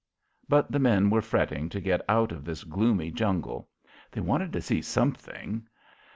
[0.49, 3.69] But the men were fretting to get out of this gloomy jungle.
[4.11, 5.67] They wanted to see something.